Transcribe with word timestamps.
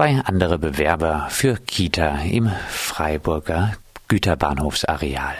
Zwei 0.00 0.18
andere 0.24 0.56
Bewerber 0.56 1.26
für 1.28 1.58
Kita 1.58 2.20
im 2.22 2.50
Freiburger 2.70 3.74
Güterbahnhofsareal. 4.08 5.34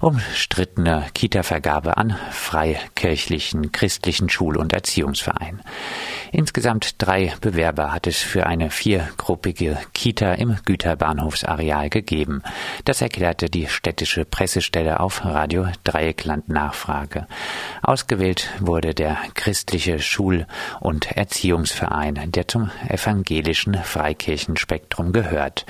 Umstrittene 0.00 1.04
Kita-Vergabe 1.12 1.98
an 1.98 2.16
freikirchlichen 2.30 3.70
christlichen 3.70 4.30
Schul- 4.30 4.56
und 4.56 4.72
Erziehungsverein. 4.72 5.60
Insgesamt 6.30 6.96
drei 6.98 7.32
Bewerber 7.40 7.92
hat 7.92 8.06
es 8.06 8.18
für 8.18 8.46
eine 8.46 8.70
viergruppige 8.70 9.78
Kita 9.94 10.34
im 10.34 10.56
Güterbahnhofsareal 10.64 11.88
gegeben. 11.88 12.42
Das 12.84 13.00
erklärte 13.00 13.48
die 13.48 13.66
städtische 13.66 14.24
Pressestelle 14.24 15.00
auf 15.00 15.24
Radio 15.24 15.68
Dreieckland 15.84 16.48
Nachfrage. 16.48 17.26
Ausgewählt 17.82 18.50
wurde 18.60 18.94
der 18.94 19.16
christliche 19.34 20.00
Schul- 20.00 20.46
und 20.80 21.12
Erziehungsverein, 21.12 22.30
der 22.32 22.46
zum 22.46 22.70
evangelischen 22.88 23.74
Freikirchenspektrum 23.74 25.12
gehört. 25.12 25.64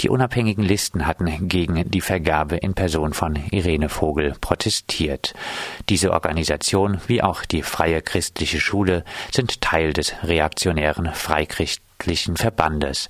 Die 0.00 0.08
unabhängigen 0.08 0.64
Listen 0.64 1.06
hatten 1.06 1.48
gegen 1.48 1.88
die 1.90 2.00
Vergabe 2.00 2.56
in 2.56 2.74
Person 2.74 3.12
von 3.12 3.36
Irene 3.50 3.88
Vogel 3.88 4.34
protestiert. 4.40 5.34
Diese 5.88 6.12
Organisation 6.12 7.00
wie 7.06 7.22
auch 7.22 7.44
die 7.44 7.62
Freie 7.62 8.02
Christliche 8.02 8.60
Schule 8.60 9.04
sind 9.30 9.60
Teil 9.60 9.91
des 9.92 10.14
reaktionären 10.22 11.12
Freichristlichen 11.14 12.36
Verbandes 12.36 13.08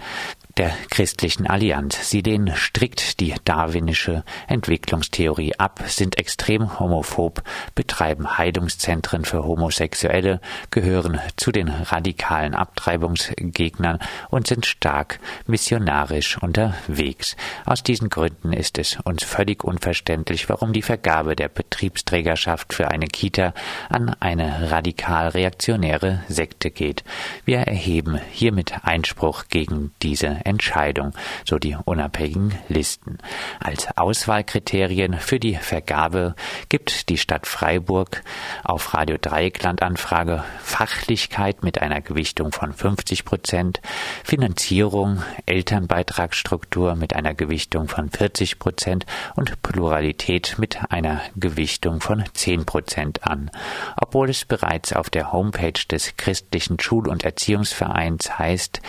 der 0.57 0.73
christlichen 0.91 1.47
Allianz. 1.47 2.11
Sie 2.11 2.21
lehnen 2.21 2.55
strikt 2.57 3.21
die 3.21 3.35
darwinische 3.45 4.25
Entwicklungstheorie 4.49 5.55
ab, 5.57 5.83
sind 5.87 6.19
extrem 6.19 6.79
homophob, 6.79 7.43
betreiben 7.75 8.37
Heilungszentren 8.39 9.25
für 9.25 9.45
Homosexuelle, 9.45 10.41
gehören 10.71 11.21
zu 11.37 11.53
den 11.53 11.69
radikalen 11.69 12.55
Abtreibungsgegnern 12.55 13.99
und 14.31 14.47
sind 14.47 14.67
stark 14.67 15.21
missionarisch 15.47 16.39
unterwegs. 16.39 17.37
Aus 17.65 17.83
diesen 17.83 18.11
Gründen 18.11 18.53
ist 18.53 18.79
es 18.79 18.99
uns 19.05 19.25
völlig 19.25 19.65
unverständlich, 19.65 20.49
warum 20.49 20.73
die 20.73 20.83
Vergabe 20.83 21.37
der 21.37 21.49
Betriebsträgerschaft 21.49 22.75
für 22.75 22.89
eine 22.89 23.07
Kita 23.07 23.55
an 23.89 24.15
eine 24.21 24.71
radikal 24.71 25.29
reaktionäre 25.29 26.23
Sekte 26.29 26.71
geht. 26.71 27.05
Wir 27.45 27.59
erheben 27.59 28.21
hiermit 28.31 28.75
Einspruch 28.83 29.45
gegen 29.49 29.93
diese 30.03 30.42
Entscheidung, 30.45 31.13
so 31.45 31.59
die 31.59 31.77
unabhängigen 31.85 32.55
Listen. 32.69 33.19
Als 33.61 33.89
Auswahlkriterien 33.97 35.15
für 35.15 35.39
die 35.39 35.57
Vergabe 35.57 36.35
gibt 36.69 37.09
die 37.09 37.19
Stadt 37.19 37.47
Freiburg 37.47 38.23
auf 38.65 38.95
Radio 38.95 39.17
Dreieckland 39.21 39.83
Anfrage 39.83 40.45
Fachlichkeit 40.63 41.63
mit 41.63 41.81
einer 41.81 42.01
Gewichtung 42.01 42.53
von 42.53 42.73
50 42.73 43.25
Prozent, 43.25 43.81
Finanzierung, 44.25 45.23
Elternbeitragsstruktur 45.47 46.95
mit 46.95 47.15
einer 47.15 47.35
Gewichtung 47.35 47.89
von 47.89 48.11
40 48.11 48.59
Prozent 48.59 49.07
und 49.37 49.63
Pluralität 49.63 50.57
mit 50.59 50.91
einer 50.91 51.21
Gewichtung 51.37 52.01
von 52.01 52.25
10 52.33 52.65
Prozent 52.65 53.27
an. 53.27 53.51
Obwohl 53.97 54.31
es 54.31 54.45
bereits 54.45 54.93
auf 54.93 55.11
der 55.11 55.33
Homepage 55.33 55.73
des 55.91 56.17
christlichen 56.17 56.79
Schul- 56.81 57.09
und 57.09 57.25
Erziehungsvereins 57.25 58.39
heißt, 58.39 58.81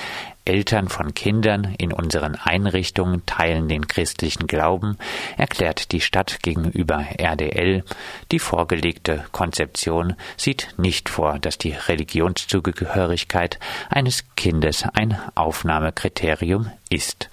Eltern 0.45 0.89
von 0.89 1.13
Kindern 1.13 1.75
in 1.77 1.93
unseren 1.93 2.35
Einrichtungen 2.35 3.25
teilen 3.25 3.67
den 3.67 3.87
christlichen 3.87 4.47
Glauben, 4.47 4.97
erklärt 5.37 5.91
die 5.91 6.01
Stadt 6.01 6.39
gegenüber 6.41 7.05
RDL, 7.17 7.83
die 8.31 8.39
vorgelegte 8.39 9.23
Konzeption 9.31 10.15
sieht 10.37 10.73
nicht 10.77 11.09
vor, 11.09 11.39
dass 11.39 11.57
die 11.57 11.71
Religionszugehörigkeit 11.71 13.59
eines 13.89 14.25
Kindes 14.35 14.83
ein 14.93 15.17
Aufnahmekriterium 15.35 16.71
ist. 16.89 17.29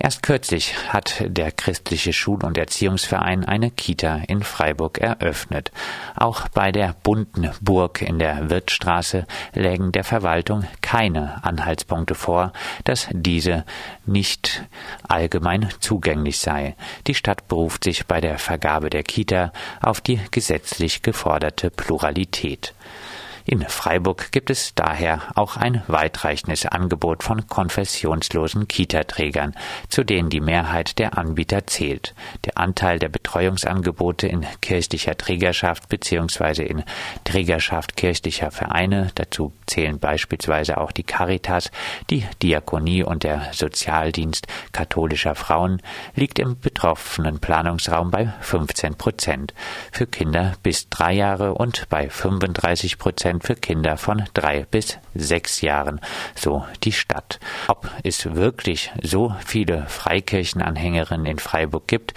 Erst 0.00 0.22
kürzlich 0.22 0.76
hat 0.90 1.24
der 1.26 1.50
christliche 1.50 2.12
Schul- 2.12 2.44
und 2.44 2.56
Erziehungsverein 2.56 3.44
eine 3.44 3.72
Kita 3.72 4.22
in 4.28 4.44
Freiburg 4.44 4.98
eröffnet. 4.98 5.72
Auch 6.14 6.46
bei 6.48 6.70
der 6.70 6.94
bunten 7.02 7.50
Burg 7.60 8.00
in 8.00 8.20
der 8.20 8.48
Wirtstraße 8.48 9.26
lägen 9.54 9.90
der 9.90 10.04
Verwaltung 10.04 10.64
keine 10.82 11.44
Anhaltspunkte 11.44 12.14
vor, 12.14 12.52
dass 12.84 13.08
diese 13.10 13.64
nicht 14.06 14.64
allgemein 15.08 15.68
zugänglich 15.80 16.38
sei. 16.38 16.76
Die 17.08 17.14
Stadt 17.14 17.48
beruft 17.48 17.82
sich 17.82 18.06
bei 18.06 18.20
der 18.20 18.38
Vergabe 18.38 18.90
der 18.90 19.02
Kita 19.02 19.52
auf 19.82 20.00
die 20.00 20.20
gesetzlich 20.30 21.02
geforderte 21.02 21.70
Pluralität. 21.70 22.72
In 23.50 23.62
Freiburg 23.62 24.30
gibt 24.30 24.50
es 24.50 24.74
daher 24.74 25.22
auch 25.34 25.56
ein 25.56 25.82
weitreichendes 25.86 26.66
Angebot 26.66 27.22
von 27.22 27.46
konfessionslosen 27.46 28.68
Kita-Trägern, 28.68 29.54
zu 29.88 30.04
denen 30.04 30.28
die 30.28 30.42
Mehrheit 30.42 30.98
der 30.98 31.16
Anbieter 31.16 31.66
zählt. 31.66 32.14
Der 32.44 32.58
Anteil 32.58 32.98
der 32.98 33.08
Betreuungsangebote 33.08 34.28
in 34.28 34.44
kirchlicher 34.60 35.16
Trägerschaft 35.16 35.88
bzw. 35.88 36.62
in 36.62 36.84
Trägerschaft 37.24 37.96
kirchlicher 37.96 38.50
Vereine, 38.50 39.12
dazu 39.14 39.54
zählen 39.64 39.98
beispielsweise 39.98 40.76
auch 40.76 40.92
die 40.92 41.04
Caritas, 41.04 41.70
die 42.10 42.26
Diakonie 42.42 43.02
und 43.02 43.22
der 43.22 43.48
Sozialdienst 43.52 44.46
katholischer 44.72 45.34
Frauen, 45.34 45.80
liegt 46.14 46.38
im 46.38 46.60
betroffenen 46.60 47.38
Planungsraum 47.38 48.10
bei 48.10 48.30
15 48.42 48.96
Prozent. 48.96 49.54
Für 49.90 50.06
Kinder 50.06 50.52
bis 50.62 50.90
drei 50.90 51.14
Jahre 51.14 51.54
und 51.54 51.88
bei 51.88 52.10
35 52.10 52.98
Prozent 52.98 53.37
Prozent 53.38 53.44
für 53.44 53.54
Kinder 53.54 53.96
von 53.96 54.24
drei 54.34 54.64
bis 54.64 54.98
sechs 55.14 55.60
Jahren, 55.60 56.00
so 56.34 56.64
die 56.84 56.92
Stadt. 56.92 57.40
Ob 57.68 57.90
es 58.02 58.34
wirklich 58.34 58.92
so 59.02 59.34
viele 59.44 59.86
Freikirchenanhängerinnen 59.86 61.26
in 61.26 61.38
Freiburg 61.38 61.86
gibt, 61.86 62.14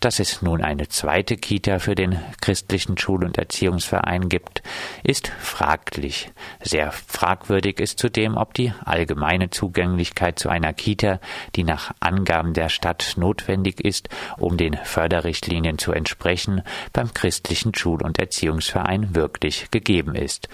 dass 0.00 0.20
es 0.20 0.42
nun 0.42 0.62
eine 0.62 0.88
zweite 0.88 1.36
Kita 1.36 1.80
für 1.80 1.94
den 1.94 2.18
christlichen 2.40 2.96
Schul- 2.98 3.24
und 3.24 3.36
Erziehungsverein 3.36 4.28
gibt, 4.28 4.62
ist 5.02 5.28
fraglich. 5.40 6.30
Sehr 6.62 6.92
fragwürdig 6.92 7.80
ist 7.80 7.98
zudem, 7.98 8.36
ob 8.36 8.54
die 8.54 8.72
allgemeine 8.84 9.50
Zugänglichkeit 9.50 10.38
zu 10.38 10.48
einer 10.48 10.72
Kita, 10.72 11.18
die 11.56 11.64
nach 11.64 11.92
Angaben 11.98 12.52
der 12.54 12.68
Stadt 12.68 13.14
notwendig 13.16 13.80
ist, 13.80 14.08
um 14.38 14.56
den 14.56 14.76
Förderrichtlinien 14.76 15.78
zu 15.78 15.92
entsprechen, 15.92 16.62
beim 16.92 17.12
christlichen 17.12 17.74
Schul- 17.74 18.02
und 18.02 18.20
Erziehungsverein 18.20 19.16
wirklich 19.16 19.70
gegeben 19.72 20.14
ist. 20.14 20.48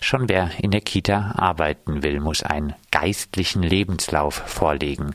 Schon 0.00 0.28
wer 0.28 0.50
in 0.58 0.70
der 0.70 0.80
Kita 0.80 1.34
arbeiten 1.36 2.02
will, 2.02 2.20
muss 2.20 2.42
einen 2.42 2.74
geistlichen 2.90 3.62
Lebenslauf 3.62 4.34
vorlegen. 4.34 5.14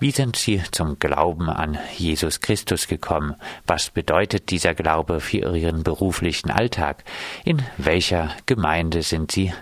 Wie 0.00 0.10
sind 0.12 0.36
Sie 0.36 0.62
zum 0.70 0.98
Glauben 0.98 1.48
an 1.48 1.78
Jesus 1.96 2.40
Christus 2.40 2.86
gekommen? 2.86 3.34
Was 3.66 3.90
bedeutet 3.90 4.50
dieser 4.50 4.74
Glaube 4.74 5.20
für 5.20 5.56
Ihren 5.56 5.82
beruflichen 5.82 6.50
Alltag? 6.50 7.02
In 7.44 7.62
welcher 7.78 8.30
Gemeinde 8.46 9.02
sind 9.02 9.32
Sie 9.32 9.52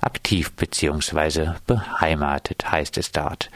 aktiv 0.00 0.52
bzw. 0.52 1.50
beheimatet, 1.66 2.70
heißt 2.70 2.98
es 2.98 3.12
dort. 3.12 3.50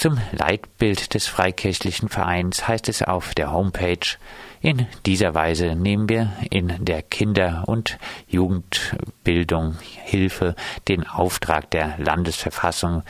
Zum 0.00 0.16
Leitbild 0.32 1.12
des 1.12 1.26
Freikirchlichen 1.26 2.08
Vereins 2.08 2.66
heißt 2.66 2.88
es 2.88 3.02
auf 3.02 3.34
der 3.34 3.52
Homepage, 3.52 4.16
in 4.62 4.86
dieser 5.04 5.34
Weise 5.34 5.74
nehmen 5.74 6.08
wir 6.08 6.32
in 6.48 6.72
der 6.82 7.02
Kinder- 7.02 7.64
und 7.66 7.98
Jugendbildung 8.26 9.76
Hilfe 9.82 10.54
den 10.88 11.06
Auftrag 11.06 11.70
der 11.70 11.98
Landesverfassung 11.98 13.02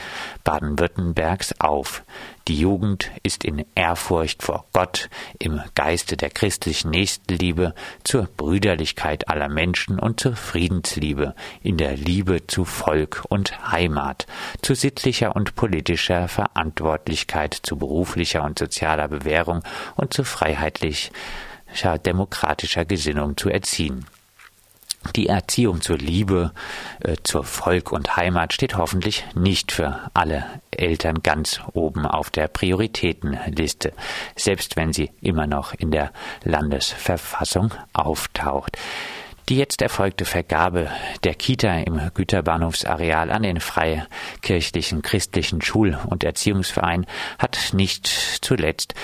Baden-Württembergs 0.43 1.61
auf. 1.61 2.03
Die 2.50 2.59
Jugend 2.59 3.12
ist 3.22 3.44
in 3.44 3.65
Ehrfurcht 3.77 4.43
vor 4.43 4.65
Gott, 4.72 5.09
im 5.38 5.62
Geiste 5.77 6.16
der 6.16 6.31
christlichen 6.31 6.91
Nächstenliebe, 6.91 7.77
zur 8.03 8.25
Brüderlichkeit 8.25 9.28
aller 9.28 9.49
Menschen 9.49 10.00
und 10.00 10.19
zur 10.19 10.34
Friedensliebe, 10.34 11.37
in 11.62 11.77
der 11.77 11.97
Liebe 11.97 12.49
zu 12.49 12.65
Volk 12.65 13.22
und 13.28 13.71
Heimat, 13.71 14.27
zu 14.62 14.75
sittlicher 14.75 15.37
und 15.37 15.55
politischer 15.55 16.27
Verantwortlichkeit, 16.27 17.54
zu 17.54 17.77
beruflicher 17.77 18.42
und 18.42 18.59
sozialer 18.59 19.07
Bewährung 19.07 19.63
und 19.95 20.13
zu 20.13 20.25
freiheitlicher 20.25 21.13
demokratischer 22.04 22.84
Gesinnung 22.84 23.36
zu 23.36 23.48
erziehen. 23.48 24.07
Die 25.17 25.29
Erziehung 25.29 25.81
zur 25.81 25.97
Liebe, 25.97 26.53
äh, 27.01 27.17
zur 27.23 27.45
Volk 27.45 27.91
und 27.91 28.17
Heimat 28.17 28.53
steht 28.53 28.77
hoffentlich 28.77 29.25
nicht 29.35 29.73
für 29.73 29.99
alle 30.13 30.45
Eltern 30.71 31.23
ganz 31.23 31.61
oben 31.73 32.05
auf 32.07 32.29
der 32.29 32.49
Prioritätenliste, 32.49 33.93
selbst 34.37 34.77
wenn 34.77 34.93
sie 34.93 35.11
immer 35.23 35.47
noch 35.47 35.73
in 35.73 35.91
der 35.91 36.13
Landesverfassung 36.45 37.73
auftaucht. 37.95 38.77
Die 39.49 39.57
jetzt 39.57 39.83
erfolgte 39.83 40.27
Vergabe 40.27 40.91
der 41.25 41.35
Kita 41.35 41.79
im 41.79 42.13
Güterbahnhofsareal 42.15 43.33
an 43.33 43.43
den 43.43 43.59
freikirchlichen 43.59 45.03
christlichen 45.03 45.61
Schul- 45.63 45.99
und 46.07 46.23
Erziehungsverein 46.23 47.07
hat 47.39 47.71
nicht 47.73 48.07
zuletzt 48.43 48.95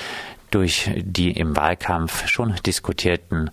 durch 0.51 0.91
die 0.97 1.33
im 1.33 1.57
Wahlkampf 1.57 2.29
schon 2.29 2.55
diskutierten 2.65 3.51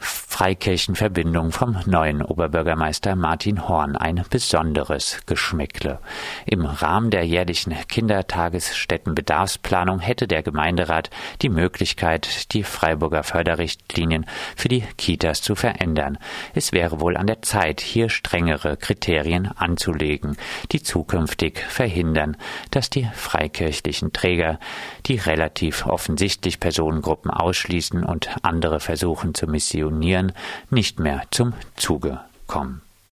Freikirchenverbindung 0.00 1.50
vom 1.50 1.76
neuen 1.86 2.22
Oberbürgermeister 2.22 3.16
Martin 3.16 3.66
Horn 3.66 3.96
ein 3.96 4.22
besonderes 4.30 5.22
Geschmäckle. 5.26 5.98
Im 6.46 6.64
Rahmen 6.64 7.10
der 7.10 7.24
jährlichen 7.24 7.74
Kindertagesstättenbedarfsplanung 7.88 9.98
hätte 9.98 10.28
der 10.28 10.44
Gemeinderat 10.44 11.10
die 11.42 11.48
Möglichkeit, 11.48 12.52
die 12.52 12.62
Freiburger 12.62 13.24
Förderrichtlinien 13.24 14.26
für 14.54 14.68
die 14.68 14.84
Kitas 14.96 15.42
zu 15.42 15.56
verändern. 15.56 16.18
Es 16.54 16.72
wäre 16.72 17.00
wohl 17.00 17.16
an 17.16 17.26
der 17.26 17.42
Zeit, 17.42 17.80
hier 17.80 18.08
strengere 18.08 18.76
Kriterien 18.76 19.50
anzulegen, 19.56 20.36
die 20.70 20.84
zukünftig 20.84 21.58
verhindern, 21.58 22.36
dass 22.70 22.90
die 22.90 23.08
freikirchlichen 23.12 24.12
Träger, 24.12 24.60
die 25.06 25.16
relativ 25.16 25.86
offensichtlich 25.86 26.60
Personengruppen 26.60 27.32
ausschließen 27.32 28.04
und 28.04 28.30
andere 28.42 28.78
versuchen 28.78 29.34
zu 29.34 29.48
missionieren, 29.48 29.87
nicht 30.70 30.98
mehr 30.98 31.22
zum 31.30 31.52
Zuge 31.76 32.20
kommen. 32.46 32.82